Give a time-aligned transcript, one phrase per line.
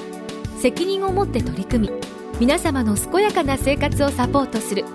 [0.61, 1.93] 責任を持って取り組み
[2.39, 4.85] 皆様の健やかな生活をサポートする。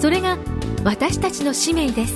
[0.00, 0.38] それが
[0.84, 2.14] 私たちの使命です。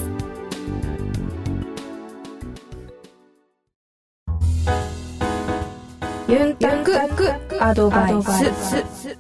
[6.29, 6.95] ユンタク
[7.61, 9.19] アドバイス。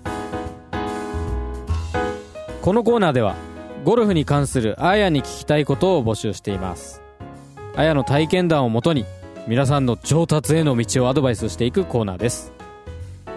[2.62, 3.34] このコーナーでは
[3.84, 7.02] ゴルフに関するあやに聞きたいことを募集しています。
[7.74, 9.04] あやの体験談をもとに
[9.48, 12.57] 皆さんの上達への道をアドバイスしていくコーナーです。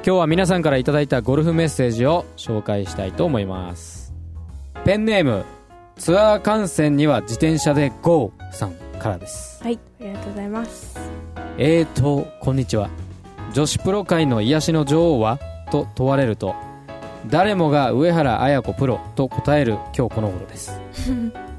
[0.04, 4.16] 今日は皆さんからいただいたゴルフメッセージを紹介したいと思います。
[4.84, 5.46] ペンネーム
[5.96, 9.62] ツアー観戦には自転車で GO さんからです。
[9.64, 10.98] はいありがとうございます。
[11.60, 12.90] えーとこんにちは。
[13.54, 15.38] 女子プロ界の癒しの女王は？
[15.72, 16.56] と問われると
[17.28, 20.82] 誰もが上原綾子プロと答える今日この頃です。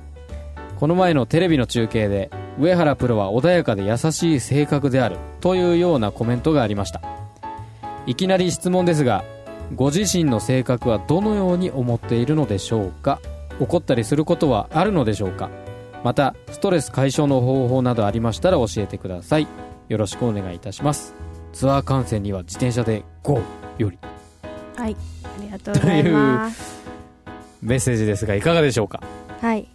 [0.80, 2.28] この前のテレビの中継で
[2.58, 7.00] 上原プロは穏やかで優しい性格であるというようなコメントがありました
[8.06, 9.24] いきなり質問ですが
[9.74, 13.20] ご自身の性格はどのように思っているのでしょうか？
[13.60, 15.50] 怒ったりすることはあるのでしょうか？
[16.04, 19.46] またストレス解消の方法などありましたら教えてください。
[19.88, 21.14] よろしくお願いいたします。
[21.52, 23.40] ツアー観戦には自転車で GO
[23.78, 23.98] より。
[24.76, 26.82] はいありがとうございます。
[27.62, 29.02] メッセージですがいかがでしょうか？
[29.40, 29.68] はい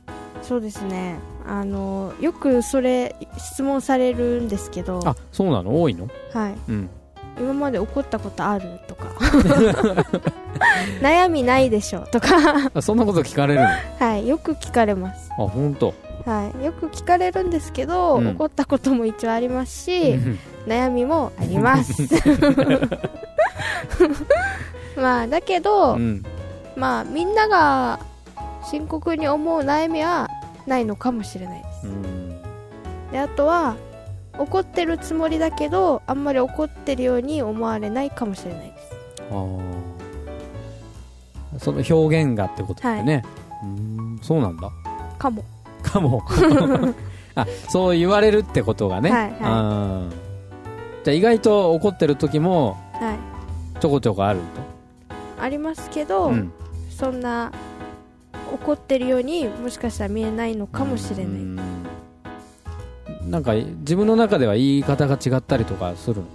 [0.43, 1.17] そうですね。
[1.47, 5.01] あのよくそれ質問されるんですけど。
[5.07, 5.81] あそうなの？
[5.81, 6.07] 多いの？
[6.33, 6.55] はい。
[6.69, 6.89] うん
[7.39, 9.07] 今まで怒ったことあるとか。
[11.01, 12.29] 悩みないでしょとか。
[12.73, 13.67] あそんなこと聞かれるの？
[13.67, 15.29] あはいよく聞かれます。
[15.37, 15.93] 本当？
[16.25, 18.27] はいよく聞かれるんですけど、うん。
[18.29, 20.39] 怒ったことも一応ありますし、うん。
[20.65, 21.93] 悩みもあります。
[24.97, 26.23] まあだけど、うん。
[26.75, 27.99] まあみんなが
[28.69, 30.29] 深刻に思う悩みは
[30.65, 31.87] ないのかもしれないです。
[31.87, 32.41] うん。
[33.11, 33.75] であとは
[34.37, 38.93] 怒ってるつもりだけどあんまり怒ってるように思われないかもしれないです。
[39.31, 39.59] あー。
[41.59, 43.23] その表現がってことだよね、
[43.63, 44.69] うんそうなんだ。
[45.17, 45.43] かも。
[45.81, 46.21] かも。
[47.35, 51.03] あそう言われるってことがね、はいはい。
[51.03, 53.79] じゃあ意外と怒ってる時もはい。
[53.79, 54.39] ちょこちょこある
[55.39, 56.51] ありますけと、ど、うん。
[56.89, 57.51] そんな
[58.53, 61.59] 怒ってるようにもしかしたら見えないのかもしれない、うん
[63.29, 66.21] なんか自分の中では言い方が違ったりとかする。
[66.21, 66.27] の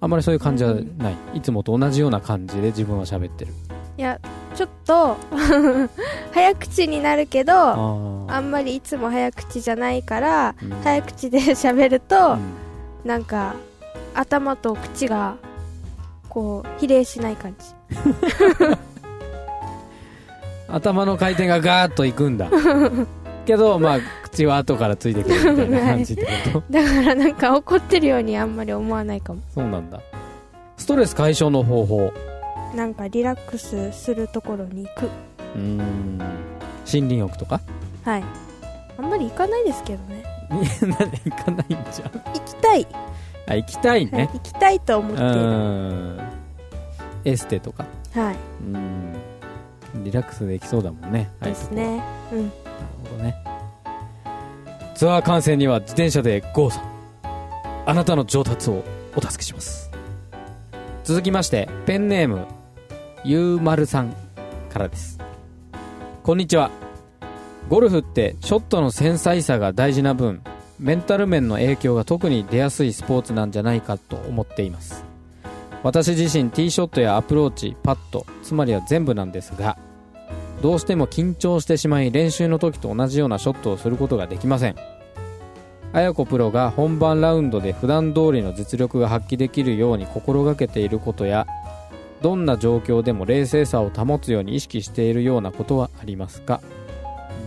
[0.00, 3.52] あんまりそういう感じはない、いつもと同じような感じで自分は喋ってる。
[3.96, 4.18] いや
[4.54, 5.16] ちょっと
[6.32, 10.70] 早口になるけどああんまりいつも早口じゃないから、うん。
[10.82, 13.08] 早口で 喋ると、うん。
[13.08, 13.54] なんか
[14.14, 15.36] 頭と口が
[16.28, 17.64] こう比例しない感じ。
[20.68, 22.48] 頭の回転がガーッといくんだ
[23.44, 26.62] けどまあ口は後からついてくるみたいな 感じってこと？
[26.70, 29.40] だからなんか怒ってるようにあんまり思わないかも。
[29.54, 30.00] そうなんだ。
[30.76, 32.12] ストレス解消の方法。
[32.74, 35.06] なんかリラックスするところに行く。
[35.54, 36.18] うーん。
[36.18, 37.60] 森林浴とか？
[38.04, 38.24] はい。
[38.98, 40.22] あんまり行かないですけどね。
[40.52, 42.10] なんで行かないんじゃん。
[42.10, 42.86] 行きたい、
[43.48, 46.20] あ行きたいはいね、行きたいと思っうている。
[47.24, 47.86] エステとか？
[48.14, 49.14] はい、うん。
[50.04, 51.30] リラックスできそうだもんね。
[51.42, 52.02] ですね。
[52.32, 52.52] うん
[53.04, 53.36] ほどね。
[54.94, 56.92] ツアー観戦には自転車で GO さん。
[57.86, 58.84] あなたの上達を
[59.16, 59.90] お助けします。
[61.04, 62.46] 続きましてペンネーム
[63.24, 64.14] ゆうまるさん
[64.70, 65.18] からです。
[66.22, 66.70] こんにちは。
[67.68, 70.42] ゴルフってショットの繊細さが大事な分
[70.78, 75.04] メンタル面の影響が特に出やすいスポーツなんじゃないかと思っています。
[75.82, 79.76] 私自身ティーショットやアプローチパットつまりは全部なんですが
[80.62, 84.76] どうしても緊張してしまい練習の時と同じようなショットをすることができません。
[85.92, 91.46] 綾子プロが本番ラウンドで普段通りの実力が発揮できるように心がけていることや
[92.22, 96.62] どんな状況でも冷静さを保つように意識しているようなことはありますか？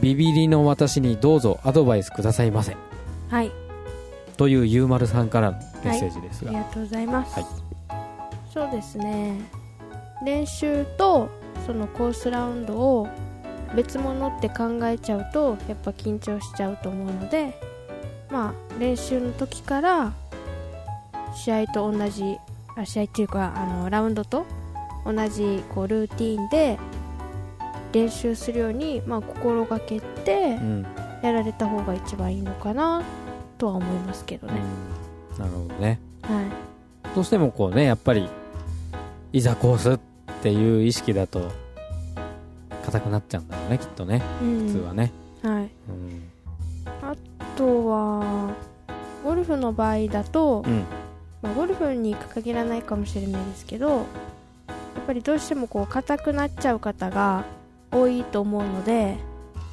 [0.01, 2.75] ビビりの私にどうぞアドバイスくださいませ。
[3.29, 3.51] はい。
[4.37, 7.45] というゆうまるさんからのメッセージですが、ありがとうございます、はい。
[8.53, 9.39] そうですね。
[10.23, 11.29] 練習と
[11.65, 13.07] そのコースラウンドを
[13.75, 17.59] 別物って考えちゃうとやっぱ緊張しちゃうと思うので
[18.29, 20.13] まあ練習の時から
[21.35, 22.37] 試合と同じ
[22.77, 24.45] あ試合っていうかあのラウンドと
[25.05, 26.77] 同じこうルーティーンで
[27.91, 30.85] 練習するように、まあ、心がけてうん。
[31.25, 33.01] やられた方が一番いいのかな
[33.57, 34.61] とは思いますけどね、
[35.33, 35.39] うん。
[35.39, 35.99] なるほどね。
[36.21, 37.15] はい。
[37.15, 38.29] どうしてもこうねやっぱり
[39.33, 39.99] いざコースっ
[40.45, 41.51] ていう意識だと
[42.85, 44.21] 硬くなっちゃうんだろうねきっとね。
[44.43, 44.67] うん。
[44.67, 45.11] 普通はね、
[45.41, 45.69] はい。
[45.89, 46.23] うん。
[47.01, 47.15] あ
[47.57, 48.53] とは
[49.23, 50.83] ゴルフの場合だと、うん。
[51.41, 54.05] まあ、ゴルフに限らないかもしれないですけどやっ
[55.07, 57.43] ぱりどうしてもこう硬くなっちゃう方が
[57.91, 58.93] 多いと思うので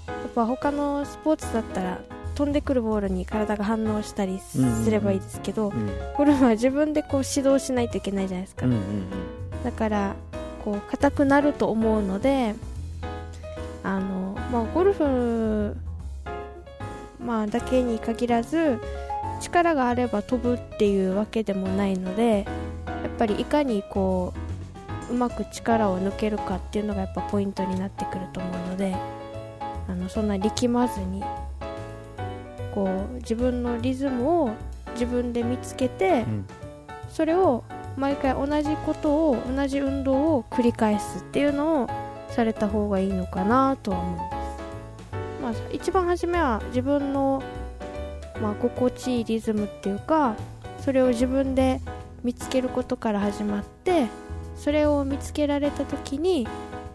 [0.06, 2.00] やっぱ他のスポーツだったら
[2.34, 9.06] 飛んでくるボールに体が反応したりすればいいですけど、うんゴルフは自分でこう指導しないといけないじゃないですか、うんうん。
[9.64, 10.16] だから
[10.64, 12.54] こう硬くなると思うので
[13.82, 15.76] あの、まあ、ゴルフ、
[17.24, 18.78] まあ、だけに限らず
[19.40, 22.46] 力があれば飛ぶっていうわけでもないので
[22.86, 24.32] やっぱりいかにこ
[25.10, 28.94] ううまく力を抜けるかっていうのがやっぱポイントになってくると思うので
[29.88, 31.22] あのそんな力まずに
[32.72, 34.50] こう自分のリズムを
[34.92, 36.46] 自分で見つけて、うん。
[37.12, 37.62] それを
[37.96, 41.90] 毎回同じことを同じ運動を繰り返すっていうのを
[42.28, 44.20] された方がいいのかなとは思い
[45.40, 47.42] ます、まあ、一番初めは自分の、
[48.40, 50.36] まあ、心地いいリズムっていうか
[50.80, 51.80] それを自分で
[52.24, 54.06] 見つけることから始まって
[54.56, 56.46] それを見つけられた時に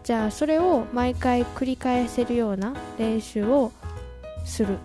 [0.02, 3.72] じゃあそれを毎回繰り返せるような練習を
[4.44, 4.78] する。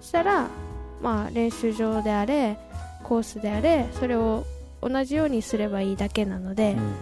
[0.00, 0.48] したら
[1.02, 2.56] まあ練習場であれ
[3.08, 4.44] コースであれそれを
[4.82, 6.94] 同じようにすればいいだけなので、うん。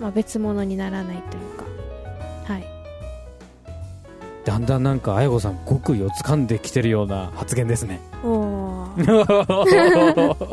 [0.00, 1.64] まあ、別物にならないというか。
[2.52, 2.64] はい。
[4.44, 8.00] だんだんなんか綾子さん極意を掴んできてるような発言ですね。
[8.24, 10.46] おー。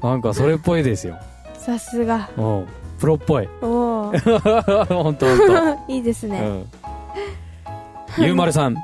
[0.02, 1.18] なんかそれっぽいですよ。
[1.58, 2.30] さすが。
[2.36, 2.66] うん
[2.98, 3.48] プロっぽい。
[3.60, 4.86] おー。
[4.94, 8.26] 本当本 いいですね、当うん。
[8.26, 8.76] ゆうまるさん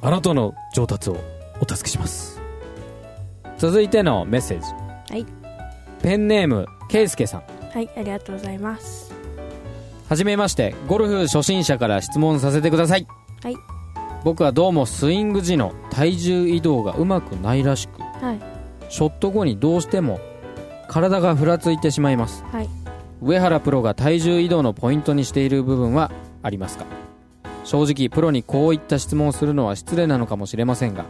[0.00, 1.16] あなたの上達を
[1.60, 2.37] お助けします
[3.58, 4.66] 続いてのメッセージ。
[5.12, 5.26] はい。
[6.00, 7.42] ペンネームけいすけさん。
[7.72, 9.12] はいありがとうございます。
[10.08, 13.06] はじめましてゴルフ初心者から質問させてください。
[13.42, 13.56] はい。
[14.24, 18.40] 僕はどうもスイング時の体重移動がうまくないらしくはい。
[18.88, 20.20] ショット後にどうしても
[20.88, 22.44] 体がふらついてしまいます。
[22.52, 22.68] はい。
[23.20, 26.86] 上原プロが体重移動のポイントにしている部分はありますか？
[27.64, 31.04] 正直プロにこういった質問をするのは失礼なのかもしれませんが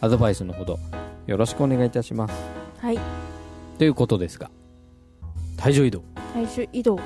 [0.00, 0.78] アドバイスのほど
[1.26, 2.34] よろしくお願いいたします。
[2.80, 2.98] はい。
[3.78, 4.50] ということですが
[5.56, 6.02] 体重移動。
[6.34, 6.98] 体重移動、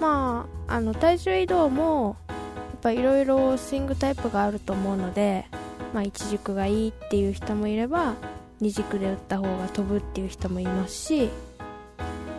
[0.00, 2.32] まああの体重移動もや
[2.76, 5.46] っぱいろいろスイングタイプがあると思うので、
[5.94, 8.14] まあ、一軸がいいっていう人もいれば
[8.60, 11.30] 二軸で打った方が飛ぶっていう人もいますし、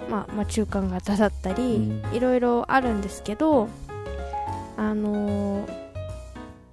[0.09, 2.15] まあ、まあ中間型だったり、うん。
[2.15, 3.67] いろいろあるんですけど
[4.77, 5.83] あのー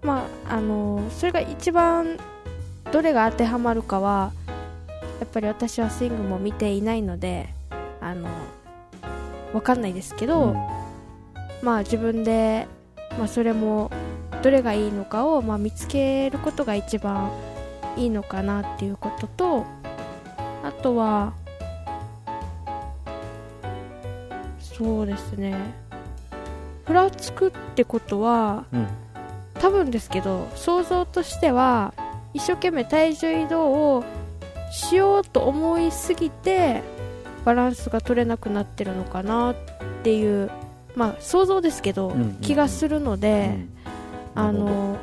[0.02, 2.18] まああのーそれが一番
[2.92, 4.32] どれが当てはまるかは
[5.20, 7.48] やっぱり私はスイングも見ていないので
[8.00, 8.28] あの
[9.52, 10.54] わかんないですけど、うん。
[11.62, 12.66] まあ自分で、
[13.18, 13.90] まあ、それも
[14.42, 17.30] どれがいいのかを、まあ、見つけることが一番
[17.96, 19.66] いいのかなっていうことと
[20.62, 21.34] あとは
[24.60, 25.54] そうですね。
[26.86, 28.86] ふらつくってことはうん。
[29.54, 31.92] 多分ですけど想像としては
[32.32, 34.04] 一生懸命体重移動を
[34.70, 36.82] しようと思いすぎて
[37.44, 39.56] バランスが取れなくなってるのかなっ
[40.02, 40.50] ていう
[40.94, 42.34] まあ想像ですけど、うんうんうん。
[42.36, 43.54] 気がするので、
[44.36, 44.42] うん。
[44.42, 44.98] あの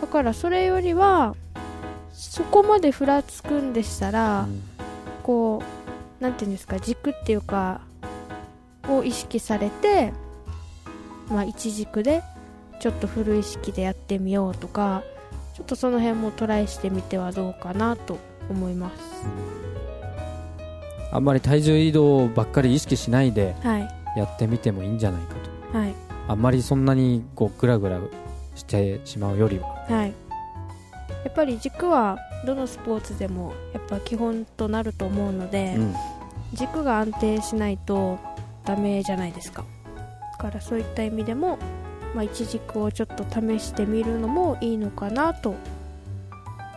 [0.00, 1.34] だからそれよりは
[2.12, 4.62] そこまでふらつくんでしたら、うん。
[5.22, 5.62] こ
[6.20, 7.80] うなんていうんですか軸っていうか
[8.88, 10.12] を意識されて
[11.28, 12.22] まあ一軸で
[12.80, 15.02] ちょっとフル意識でやってみようとか
[15.56, 18.18] ちょっとその辺もトライしてみてはどうかなと
[18.50, 19.26] 思います。
[21.10, 23.88] あんまり体重移動ばっかり意識しないではい。
[24.18, 25.34] やってみてもいいんじゃないか
[25.72, 25.78] と。
[25.78, 25.94] はい。
[26.28, 27.98] あんまりそんなにこうグラグラ
[28.54, 29.68] してしまうよりは。
[29.88, 30.12] はい。
[31.24, 35.94] やっぱり軸はどのスポーツでもやっぱ基本となると思うので、うん。
[36.52, 38.18] 軸が安定しないと
[38.66, 39.64] ダメじゃないですか。
[40.32, 41.56] だからそういった意味でも、
[42.14, 45.54] まあ、一軸をちょっと試してみるのもいいのかなと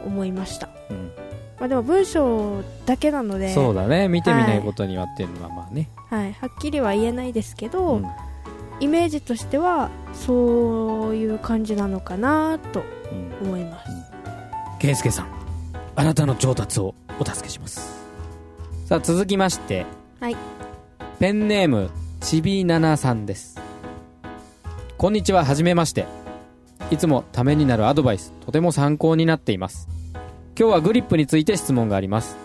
[0.06, 1.12] 思いました、うん。
[1.60, 4.08] まあ、でも文章だけなのでそうだね。
[4.08, 8.06] 見てみないことにはっていうのはまあね、はい、はっきりは言えないですけど、うん。
[8.80, 12.84] イメージとしてはそういう感じなのかなと
[13.42, 13.48] うん。
[13.48, 13.92] 思います、
[14.80, 15.28] 健介さん
[15.96, 18.00] あなたの上達をお助けします。
[18.86, 19.86] さあ続きまして。
[20.20, 20.36] はい。
[21.20, 21.90] ペンネーム
[22.22, 23.59] ちびななさんです
[25.00, 26.08] こんにちははじめまして。
[26.92, 29.88] いつもためになるアドバイスとても参考になっています。
[30.60, 32.36] 今日はグリップについて質問があります。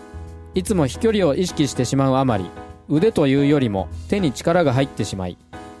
[0.53, 2.49] いつも飛距離を意識してしまうあまり
[2.87, 5.37] 腕というよりも手に力が入ってしまい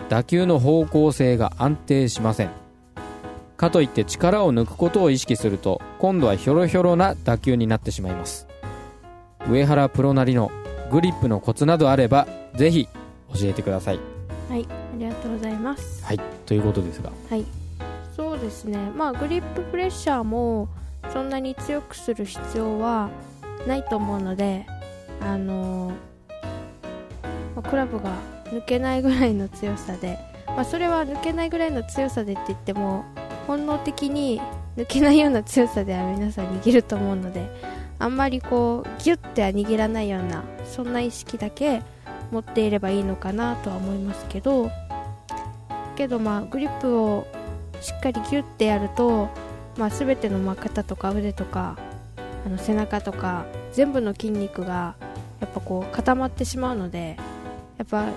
[0.09, 2.49] 打球の方向性が安定しません。
[3.55, 8.49] かといって力を抜くことを意識すると今度はひょろひょろな打球になってしまいます。
[9.49, 10.51] 上原プロなりの
[10.91, 12.89] グリップのコツなどあればぜひ
[13.33, 13.99] 教えてください。
[14.49, 16.03] はい、ありがとうございます。
[16.03, 17.11] はいということですが。
[17.29, 17.45] はい。
[18.15, 18.77] そうですね。
[18.95, 20.69] まあグリッププレッシャーも
[21.11, 23.09] そんなに強くする必要は
[23.67, 24.65] ないと思うので
[25.21, 25.91] あの
[27.55, 33.05] まあクラブが抜けないぐらいの強さで、まあ、それは抜けないぐらいの強さでって言っても
[33.47, 34.41] 本能的に
[34.77, 37.49] 抜けないような強さでは皆さん握ると思うので
[37.97, 41.81] あんまりこうギュッては握らないようなそんな意識だけ
[42.31, 44.69] 持っていればいいのかなとは思いますけど
[45.95, 47.27] けどまあグリップを
[47.81, 49.29] しっかりギュッてやると、
[49.77, 51.77] まあ、全てのまあ肩とか腕とか
[52.45, 54.95] あの背中とか全部の筋肉が
[55.39, 57.17] やっぱこう固まってしまうので
[57.77, 58.09] やっぱ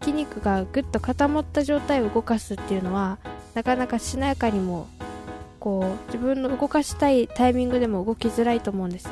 [0.00, 3.18] 筋肉がぐっと固まった状態を動かすっていうのは
[3.54, 4.88] なかなかしなやかにも
[5.58, 9.10] こう自分の動かしたいタイミングでも動きづらいと思うんですよ。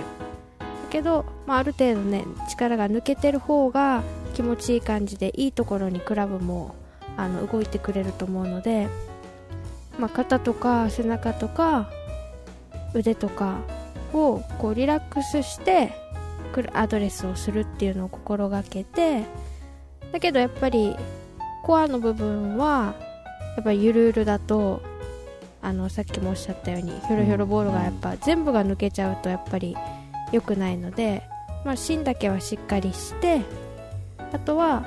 [0.60, 4.02] だけど、まあ、ある程度ね力が抜けてる方が
[4.34, 6.74] 気持ちいい感じでいいところにクラブも
[7.18, 8.88] あの動いてくれると思うので、
[9.98, 11.90] まあ、肩とか背中とか
[12.94, 13.58] 腕とか
[14.14, 15.92] をこうリラックスして
[16.52, 19.24] くるアドレスをするっていうのを心がけて
[20.12, 20.96] だけどやっぱり
[21.64, 22.94] コアの部分は
[23.56, 24.80] やっぱりゆるゆるだと
[25.60, 29.76] あのさっきもおっしゃったようにひょろひょろボールがやっぱ全部が抜けちゃうとやっぱり
[30.32, 31.24] 良くないので、
[31.64, 33.42] まあ、芯だけはしっかりして
[34.32, 34.84] あとは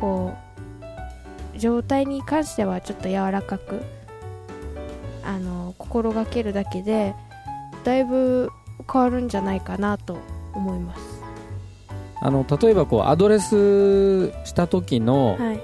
[0.00, 0.51] こう
[1.62, 3.82] 状態に関してはちょっと柔らかく
[5.22, 7.14] あの心がけるだけで
[7.84, 8.50] だいぶ
[8.92, 10.18] 変わるんじゃないかなと
[10.54, 11.22] 思います。
[12.20, 15.60] あの例えばこうアドレスした時の,、はい。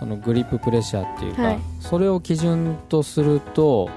[0.00, 1.58] そのグリッププレッシャーっていうか、はい。
[1.78, 3.88] それを基準とすると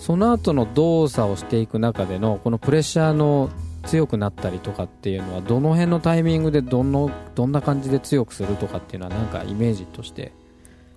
[0.00, 3.48] その後の動作をしていく中でのこのプレッシャーの
[3.84, 10.32] 強くなったりとかっていうのはどの辺のタイミングでどのどんな感じで強くするとかっていうのはなんかイメージとして、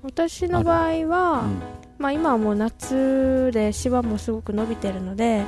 [0.07, 1.61] 私の場合は、うん。
[1.97, 5.43] まあ、今はもう夏で芝もすごく伸びてるので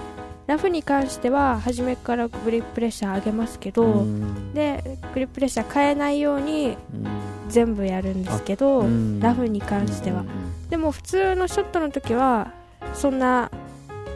[0.47, 4.53] ラフに関しては初めからグリッププレッシャー上げますけど、うん。
[4.53, 7.07] でグリッププレッシャー変えないようにうん。
[7.49, 9.19] 全部やるんですけど、うん。
[9.19, 10.27] ラフに関しては、うん
[10.69, 12.51] でも普通のショットの時は
[12.93, 13.49] そんな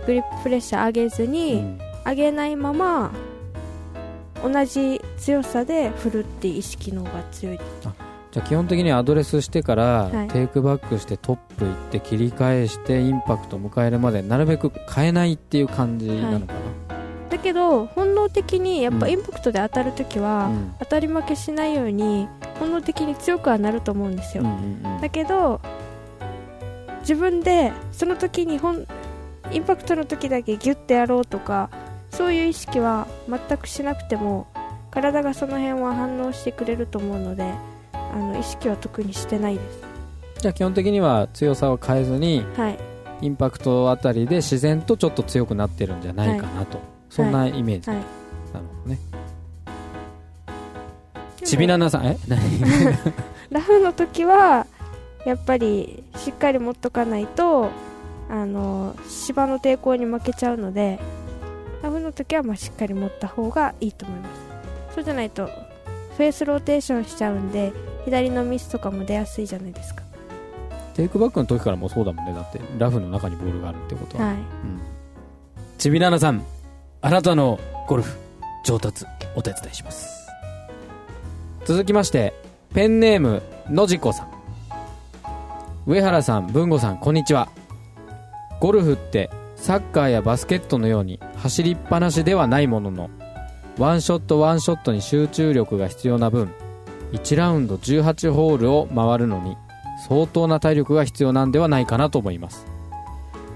[0.05, 1.79] グリッププレッシャー上げずうんに、うん。
[2.05, 3.11] 上げないまま
[4.43, 7.59] 同じ強さで振るって意識の方が強い
[8.33, 10.27] じゃあ基本的にはアドレスしてから、はい。
[10.27, 16.59] テイクバックしてトップ行って切り返してインパクト迎えるまでなるべく変えないっていう感じなのかな、
[17.29, 19.11] だけど本能的にやっぱうん。
[19.11, 20.73] インパクトで当たる時は、うん。
[20.79, 22.27] 当たり負けしないように
[22.59, 24.43] 本能的に強くはなると思うんですよ、
[24.99, 25.61] だけど
[27.01, 28.87] 自分でその時に本
[29.51, 31.69] インパクトの時だけギュッてやろうとか
[32.09, 34.47] そういう意識は全くしなくても
[34.89, 37.53] 体がその辺は反応してくれると思うので
[38.13, 39.79] あの意識は特にしてないです。
[40.41, 42.79] じゃあ基本的には強さを変えずにはい。
[43.21, 47.99] インパクトあたりで自然とちょっと強くなってるんじゃないかなと、そんなイメージ、はい。
[47.99, 48.99] なるほどね。
[51.39, 52.17] でちびななさんえ？
[52.27, 52.39] 何？
[53.49, 54.67] ラフの時は
[55.25, 57.69] やっぱりしっかり持っとかないと
[58.29, 60.99] あの芝の抵抗に負けちゃうので
[61.81, 64.27] ラフの時はまあしっかり持った方がいいと思いま
[64.89, 64.95] す。
[64.95, 65.45] そうじゃないと
[66.17, 67.71] フェースローテーションしちゃうんで
[68.05, 70.03] 左のミスとかも出やすいじゃないですか。
[70.93, 72.33] テイクバックの時からもうそうだもんね。
[72.33, 74.35] だってラフの中にボールがあるってことは、はい。
[74.35, 74.43] うん、
[75.77, 76.43] ちびななさん
[77.01, 78.17] あなたのゴルフ
[78.65, 79.05] 上達
[79.35, 80.27] お手伝いします。
[81.65, 82.33] 続きまして
[82.73, 84.33] ペンネームのじこさん。
[85.85, 87.49] 上原さん文吾さんこんにちは。
[88.59, 93.09] ゴルフってサッカーやバスケットのように走りっぱなしではないものの
[93.77, 96.53] ワンショットワンショットに集中力が必要な分
[97.13, 99.55] 1ラウンド18ホールを回るのに
[100.09, 102.65] 相当な体力が必要なんではないかなと思います。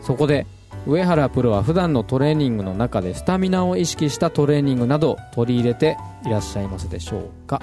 [0.02, 0.48] そこで
[0.86, 7.62] 上原プロは普段のトレーニングの中でスタミナを意識したトレーニングなど取り入れていらっしゃいますでしょうか？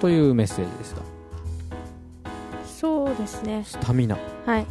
[0.00, 1.02] というメッセージですが。
[2.66, 3.62] そうですね。
[3.64, 4.18] スタミナ。
[4.44, 4.66] はい。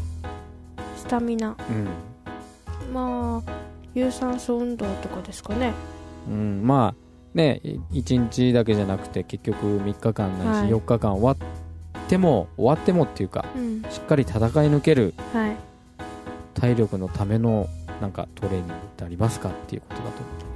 [0.98, 1.58] スタミナ。
[1.58, 1.88] うん。
[2.94, 3.52] まあ
[3.96, 5.74] 有酸素運動とかですかね。
[6.30, 7.07] うん、まあ
[7.38, 7.62] ね
[7.94, 10.82] 1日だけじゃなくて結局3日間ないしはい。
[10.82, 11.48] 4日間終わ
[12.04, 13.82] っても終わってもっていうかうん。
[13.84, 15.56] しっかり戦い抜けるはい。
[16.56, 17.70] 体力のための
[18.02, 20.48] なんかトレーニングってありますかっていうことだと思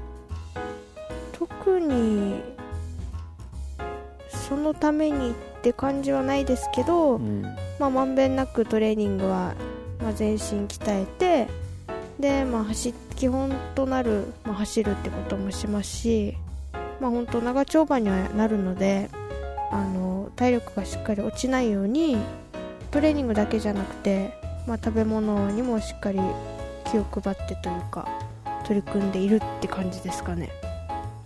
[1.47, 2.41] 特に
[4.29, 7.41] そのためにって感じはないですけど、う、うん、
[7.79, 9.53] まあ、まんべんなくトレーニングは、
[10.01, 11.47] まあ、全身鍛えて
[12.19, 16.37] で、まあ、走基本となる、まあ、走るってこともしますし、
[17.01, 19.09] まあ、本当長丁場にはなるので
[19.71, 22.17] あの体力がしっかり落ちないように
[22.91, 24.31] トレーニングだけじゃなくて、
[24.67, 26.19] まあ、食べ物にもしっかり
[26.91, 28.07] 気を配ってというか
[28.65, 30.51] 取り組んでいるって感じですかね。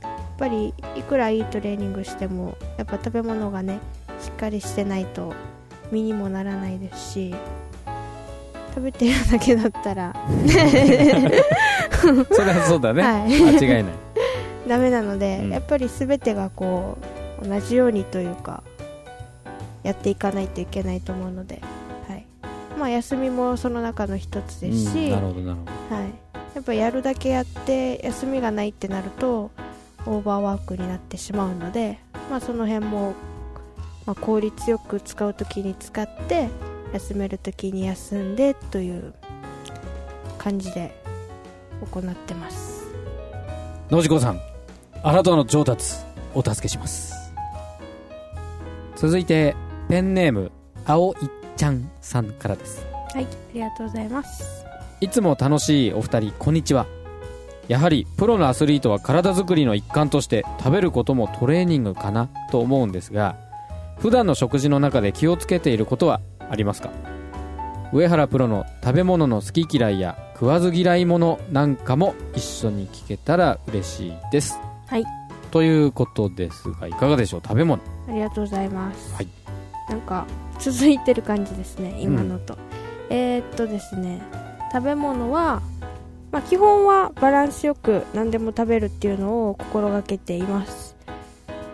[0.02, 3.80] やっぱりいくらいいトレーニングしてもやっぱ食べ物がね
[4.22, 5.34] しっかりしてないと
[5.92, 7.36] 身にもならないですし
[8.74, 10.16] 食べてるだけだったら。
[12.32, 13.42] それはそうだね、はい。
[13.42, 14.05] 間違いない
[14.68, 15.50] ダメなので、うん。
[15.50, 16.98] やっぱり全てがこ
[17.42, 18.64] う同じようにというか
[19.84, 21.62] やっていかないといけないと思うので、
[22.08, 22.26] はい。
[22.78, 25.58] まあ、休みもその中の一つですし、うん、なるほどなる
[25.90, 26.10] ほはい、
[26.56, 29.52] やっぱやるだけやって休みがないってなると
[30.06, 32.00] オーバーワークになってしまうので、
[32.30, 33.14] まあ、その辺も、
[34.06, 36.50] まあ、効率よく使う時に使って
[36.94, 39.14] 休める時に休んでという
[40.38, 40.96] 感じで
[41.92, 42.86] 行ってます。
[43.90, 44.55] ど野次子さん
[45.04, 45.96] あなたの上達
[46.34, 47.14] お助けします。
[48.96, 49.56] 続いて
[49.90, 50.52] ペンネーム
[50.86, 52.86] 青いっちゃんさんからです。
[53.14, 54.66] はいありがとうございます。
[55.02, 56.86] いつも楽しいお二人こんにちは。
[57.68, 63.36] やはりプロのアスリートは体づくりの一環として食べることもトレーニングかなと思うんですが
[63.98, 66.92] 普段の食事の中で気をつけていることはありますか？
[67.92, 75.06] 上原プロの食べ物の好き嫌いや食わず嫌いものなんかも一緒に聞けたら嬉しいですはい。
[75.52, 77.42] ということですがいかがでしょう？
[77.42, 77.82] 食べ物。
[78.08, 79.28] ありがとうございます、はい。
[79.90, 80.26] なんか
[80.60, 82.58] 続いてる感じですね今のと、
[83.10, 84.22] えー、っとですね
[84.72, 85.62] 食べ物は、
[86.32, 90.96] まあ、基本はバランスよく何でも食べるっていうのを心がけています。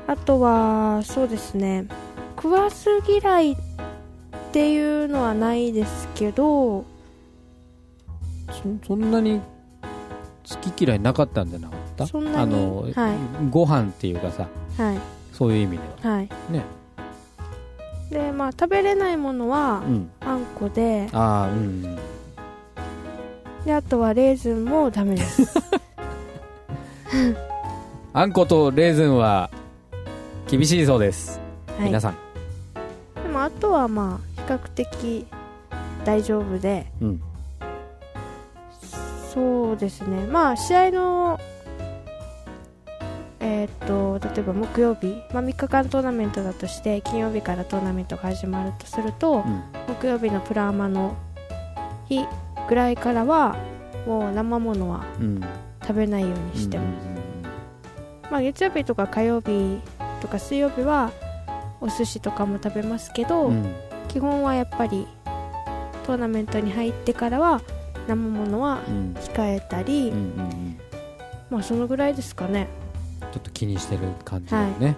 [0.07, 1.87] あとはそうですね
[2.35, 3.55] 食わず嫌いっ
[4.51, 6.83] ていうのはないですけど
[8.47, 9.39] そそんなに
[10.49, 12.37] 好き嫌いなかったんじゃなかったそんなに？
[12.37, 13.17] あの、はい。
[13.49, 14.99] ご飯っていうかさはい。
[15.33, 16.15] そういう意味では。
[16.15, 16.29] はい。
[16.49, 16.63] ね。
[18.09, 20.09] でまあ食べれないものはうん。
[20.19, 21.07] あんこで。
[21.13, 21.97] ああうん。
[23.65, 25.47] であとはレーズンもダメです。
[28.13, 29.49] あんことレーズンは
[30.49, 31.39] 厳しいそうです、
[31.77, 31.85] はい。
[31.85, 32.17] 皆さん。
[33.23, 35.25] でもあとはまあ比較的
[36.03, 36.91] 大丈夫で。
[37.01, 37.21] うん。
[39.33, 40.25] そうですね。
[40.25, 41.39] まあ試合の
[43.43, 49.63] えーっと例えば木曜日、まあ、3日間トーナメントだとして金曜日からトーナメントが始まるとすると、うん。
[49.87, 51.15] 木曜日のプラーマの
[52.07, 52.25] 日
[52.69, 53.55] ぐらいからは
[54.05, 55.41] もう生ものはうん
[55.81, 56.83] 食べないようにしてうん。
[56.83, 59.79] ます、まあ、月曜日とか火曜日
[60.21, 61.11] とか水曜日は
[61.81, 63.63] お寿司とかも食べますけど、うん。
[63.63, 63.75] うん
[64.07, 65.07] 基本はやっぱり
[66.05, 67.61] トーナメントに入ってからは
[68.09, 69.13] 生ものはうん。
[69.13, 70.11] 控えたり、
[71.49, 72.67] まあそのぐらいですかね
[73.33, 74.95] ちょっと気にしてる感じだよね、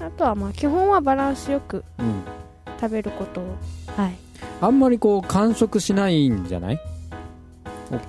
[0.00, 2.06] あとはまあ基本はバランスよくうん。
[2.06, 2.22] うん
[2.80, 3.44] 食べることを
[3.94, 4.16] はい。
[4.62, 6.80] あんまりこう完食しないんじゃない？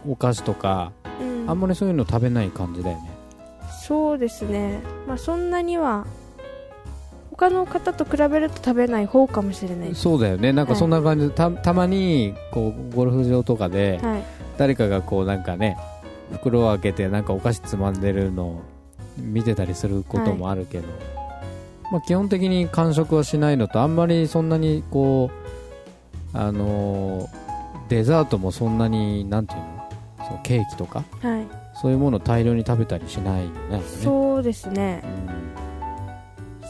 [0.08, 0.94] おお菓子とか。
[1.20, 1.50] うん。
[1.50, 3.12] あんまりそういうの食べない感じだよね。
[3.86, 4.80] そうですね。
[5.10, 6.08] まあそんなには
[7.32, 9.94] 他の方と比べると食べない方かもしれない。
[9.94, 10.54] そうだよね。
[10.54, 11.28] なんかそんな感じ。
[11.28, 14.24] で、たたまにこうゴルフ場とかではい。
[14.58, 15.78] 誰かがこうなんかね
[16.32, 18.62] 袋を開けてなんかお菓子つまんでるのを
[19.18, 20.88] 見てたりすることもあるけど、
[21.92, 25.32] まあ、基本的に完食はしないのとあんまりそんなにこ
[26.34, 27.42] うあのー
[27.92, 29.90] デザートもそんなになんていうの？
[30.26, 31.04] そのケーキとか？
[31.22, 31.46] はい。
[31.82, 33.82] そういうものを大量に食べたりしないよね。
[34.02, 35.04] そうですね。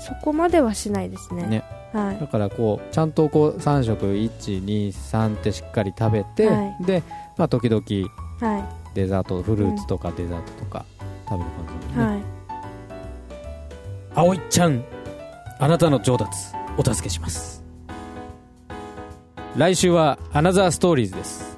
[0.03, 1.45] そこまではしないですね。
[1.45, 1.63] ね。
[1.93, 2.15] はい。
[2.15, 7.03] うんだからこうちゃんとこう3食123ってしっかり食べて、はで、
[7.37, 7.83] まあ、時々
[8.39, 10.85] はデザートフルーツとかデザートとか
[11.31, 12.21] 食べる感じいだね、はい。
[14.13, 14.83] 葵ちゃん
[15.59, 16.31] あなたの上達
[16.77, 17.63] お助けします。
[19.55, 21.57] 来週はアナザーストーリーズです。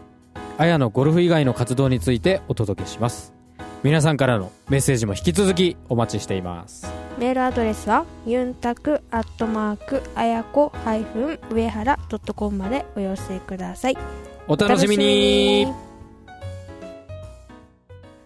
[0.58, 3.34] あやのゴルフ以外の活動についてお届けします。
[3.82, 6.92] 皆さんからのメッセージも引き続きお待ちしています。
[7.18, 13.98] メールアドレスはユンタクアットマークあやこハイフン上原ドットコムまでお寄せください。
[14.48, 15.68] お楽しみに。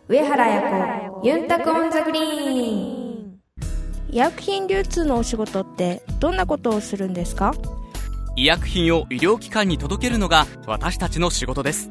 [0.10, 0.62] 上原彩
[1.02, 3.40] 子ユンタク on the green。
[4.10, 7.54] 医薬品流通のお仕事ってどんなことをするんですか？
[8.36, 11.90] 医薬品を医療機関に届けるのが私たちの仕事です。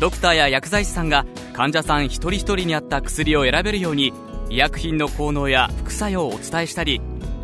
[0.00, 4.12] ドクターや薬剤師さんが患者さん一人一人に合った薬を選べるように
[4.48, 7.00] 医薬品の効能や副作用をお伝えしたり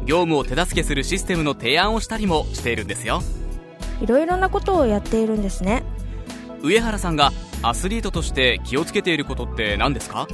[0.06, 3.20] 業務を手助けするシステムの提案をしたりもしているんですよ。
[4.00, 5.82] いろいろなことをやっているんですね。
[6.62, 7.32] 上原さんが
[7.62, 10.26] アスリートとして気をつけていることって何ですか？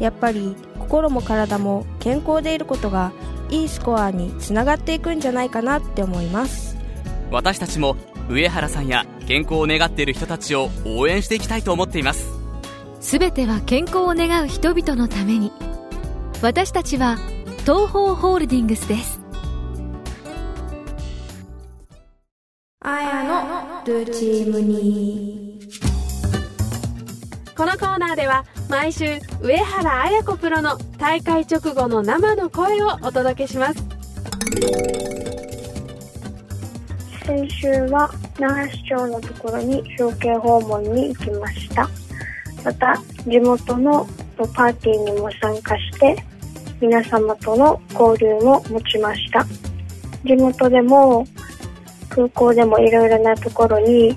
[0.00, 3.12] やっぱり心も体も健康でいることが
[3.50, 6.76] いいスコアにつながっていくんじゃないかなって思います。
[7.30, 7.96] 私たちも
[8.28, 12.28] 上原さんや健康を願っている人たちを応援していきたいと思っています。
[13.00, 15.52] すべては健康を願う人々のために。
[16.42, 17.18] 私たちは
[17.60, 19.20] 東方ホールディングスです。
[22.80, 25.60] あやのルーチームに
[27.58, 33.84] このコーナーでは毎週上原綾子プロの大会直後の生の声をお届けします。
[37.26, 41.88] 先週は那覇市長のところに表敬訪問に行きました。
[42.64, 46.16] また地元のパーティーにも参加して
[46.80, 49.44] 皆様との交流も持ちました。
[50.22, 51.26] 地元でも
[52.08, 54.16] 空港でもいろいろなところに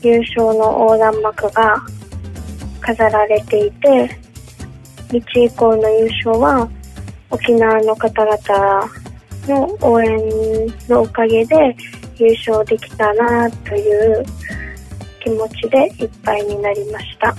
[0.00, 1.84] 優勝の横断幕が
[2.82, 4.10] 飾られていて
[5.10, 6.68] 日以降の優勝は
[7.30, 8.90] 沖縄の方々
[9.48, 10.18] の応援
[10.88, 11.76] のおかげで
[12.16, 14.24] 優勝できたなという
[15.22, 17.34] 気持ちでいっぱいになりました。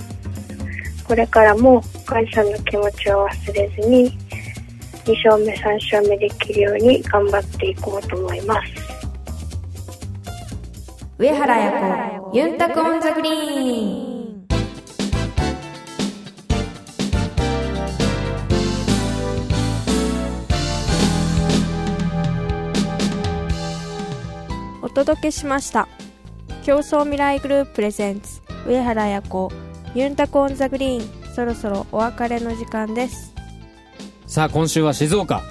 [1.08, 4.18] これからも感謝の気持ちを忘れずに
[5.06, 8.74] 2勝目3勝目できるように頑張っていこうと思います。
[11.18, 14.23] 上原彩子ユンタクオンザグリーン。
[24.94, 25.88] 届けしました。
[26.64, 29.52] 共創未来グループ presents 上原彩子
[29.96, 31.24] ユンタク on the green。
[31.34, 33.34] そろそろお別れの時間です。
[34.28, 35.42] さあ今週は静岡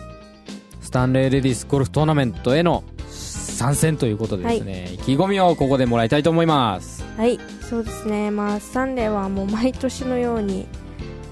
[0.80, 7.04] スタンレーレディスゴルフトーナメントへの参戦ということでですね、意気込みをここでもらいたいと思います。
[7.16, 8.30] はいそうですね。
[8.30, 10.66] まあスタンレーはもう毎年のように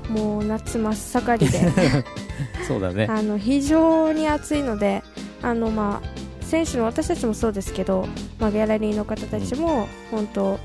[0.09, 1.61] もう夏真っ盛りで。
[2.67, 3.07] そうだね。
[3.09, 5.05] あの非常に暑いので
[5.43, 6.09] あの、まあ、
[6.51, 8.09] 選手の私たちもそうですけど、
[8.41, 10.59] まあ、ギャラリーの方たちも本当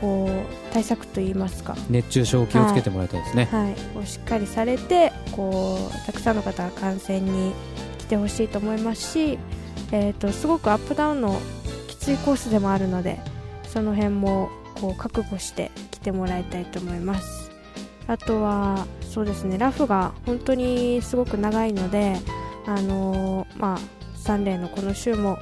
[0.00, 7.52] こう対策といいますか、熱中症気をつけてもらいたいですね、はい、をしっかりされてこうたくさんの方が観戦に
[7.98, 9.38] 来てほしいと思いますし、
[9.90, 11.38] えー、とすごくアップダウンの
[11.88, 13.20] きついコースでもあるので
[13.66, 14.48] その辺も
[14.80, 17.50] こう覚悟して来てもらいたいと思います。
[18.06, 19.58] あとはそうですね。
[19.58, 22.16] ラフが本当にすごく長いので
[22.66, 23.99] あのーまあ
[24.30, 25.38] 3レーンのこの週も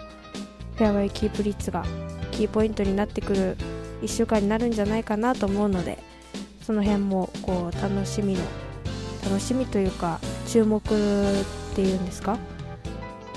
[0.77, 1.85] フェアウェイキープ率が
[2.33, 3.57] キーポイントになってくる
[4.01, 5.99] 1週間になるんじゃないかなと思うので
[6.63, 8.41] その辺もこう楽しみの
[9.25, 10.85] 楽しみというか注目っ
[11.75, 12.39] ていうんですか？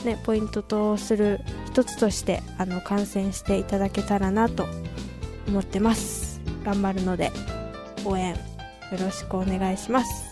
[0.05, 4.65] ねポイントとする一つとしてあの観戦していただけたらなと
[5.47, 6.39] 思ってます。
[6.63, 7.31] 頑張るので
[8.05, 8.37] 応援よ
[8.99, 10.30] ろしくお願いします。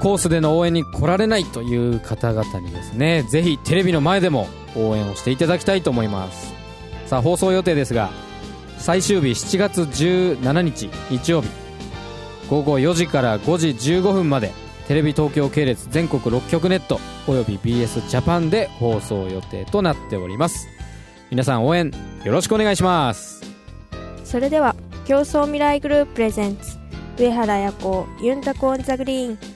[0.00, 6.54] コースでの応援に来られないという方々にですねぜひテレビの前でも応援をしていただきたいと思います。
[7.06, 8.10] さあ放送予定ですが
[8.78, 11.48] 最終日7月17日日曜日
[12.50, 14.52] 午後4時から5時15分まで
[14.86, 20.68] テレビ東京系列全国6局ネットおよび BS ジャパンで放送予定となっております。
[21.30, 21.90] 皆さん応援
[22.24, 23.42] よろしくお願いします。
[24.24, 26.76] それでは競争未来グループプレゼンツ
[27.16, 29.55] 上原彩子ユンタコオンザグリーン